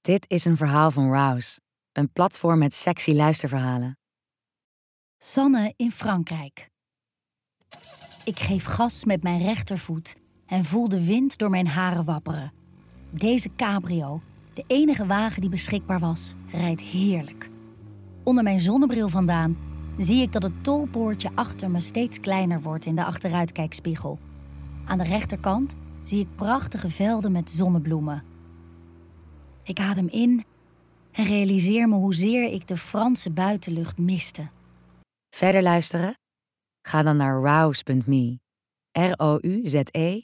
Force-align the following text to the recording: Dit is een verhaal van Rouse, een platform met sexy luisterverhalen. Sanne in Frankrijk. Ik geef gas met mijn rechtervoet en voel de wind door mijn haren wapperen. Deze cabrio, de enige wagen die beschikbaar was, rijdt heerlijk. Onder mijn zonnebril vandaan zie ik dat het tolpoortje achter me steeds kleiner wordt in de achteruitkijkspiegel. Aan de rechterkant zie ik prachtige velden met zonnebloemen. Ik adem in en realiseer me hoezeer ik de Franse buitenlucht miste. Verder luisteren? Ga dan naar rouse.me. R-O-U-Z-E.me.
Dit 0.00 0.30
is 0.30 0.44
een 0.44 0.56
verhaal 0.56 0.90
van 0.90 1.12
Rouse, 1.12 1.60
een 1.92 2.12
platform 2.12 2.58
met 2.58 2.74
sexy 2.74 3.12
luisterverhalen. 3.12 3.98
Sanne 5.18 5.72
in 5.76 5.92
Frankrijk. 5.92 6.70
Ik 8.24 8.38
geef 8.38 8.64
gas 8.64 9.04
met 9.04 9.22
mijn 9.22 9.42
rechtervoet 9.42 10.16
en 10.46 10.64
voel 10.64 10.88
de 10.88 11.04
wind 11.04 11.38
door 11.38 11.50
mijn 11.50 11.66
haren 11.66 12.04
wapperen. 12.04 12.52
Deze 13.10 13.54
cabrio, 13.56 14.22
de 14.54 14.64
enige 14.66 15.06
wagen 15.06 15.40
die 15.40 15.50
beschikbaar 15.50 15.98
was, 15.98 16.34
rijdt 16.46 16.80
heerlijk. 16.80 17.50
Onder 18.22 18.44
mijn 18.44 18.60
zonnebril 18.60 19.08
vandaan 19.08 19.56
zie 19.98 20.22
ik 20.22 20.32
dat 20.32 20.42
het 20.42 20.64
tolpoortje 20.64 21.30
achter 21.34 21.70
me 21.70 21.80
steeds 21.80 22.20
kleiner 22.20 22.60
wordt 22.60 22.86
in 22.86 22.94
de 22.96 23.04
achteruitkijkspiegel. 23.04 24.18
Aan 24.84 24.98
de 24.98 25.04
rechterkant 25.04 25.72
zie 26.02 26.20
ik 26.20 26.34
prachtige 26.34 26.90
velden 26.90 27.32
met 27.32 27.50
zonnebloemen. 27.50 28.29
Ik 29.62 29.78
adem 29.78 30.08
in 30.08 30.44
en 31.12 31.24
realiseer 31.24 31.88
me 31.88 31.94
hoezeer 31.94 32.52
ik 32.52 32.68
de 32.68 32.76
Franse 32.76 33.30
buitenlucht 33.30 33.98
miste. 33.98 34.48
Verder 35.36 35.62
luisteren? 35.62 36.14
Ga 36.88 37.02
dan 37.02 37.16
naar 37.16 37.40
rouse.me. 37.42 38.38
R-O-U-Z-E.me. 38.92 40.20